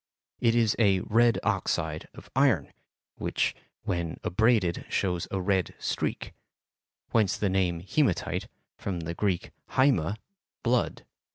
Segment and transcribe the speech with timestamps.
[0.39, 2.73] It is a red oxide of iron,
[3.17, 6.33] which when abraded shows a red streak;
[7.11, 10.15] whence the name hematite, from the Greek haima,
[10.63, 11.05] "blood."